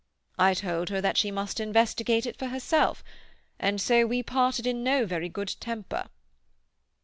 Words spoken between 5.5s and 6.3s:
temper."